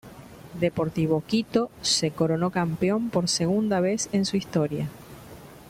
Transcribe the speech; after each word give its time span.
Deportivo 0.59 1.21
Quito 1.27 1.69
se 1.83 2.09
coronó 2.09 2.49
campeón 2.49 3.11
por 3.11 3.29
segunda 3.29 3.79
vez 3.81 4.09
en 4.13 4.25
su 4.25 4.35
historia. 4.35 4.89